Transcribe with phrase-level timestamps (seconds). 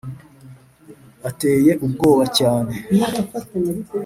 [1.29, 2.73] ateye ubwoba cyane